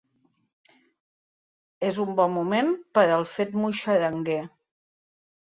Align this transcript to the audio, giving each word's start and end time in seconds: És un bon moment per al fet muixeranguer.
És 1.89 1.99
un 2.05 2.15
bon 2.21 2.33
moment 2.39 2.73
per 2.99 3.05
al 3.19 3.27
fet 3.35 3.55
muixeranguer. 3.61 4.41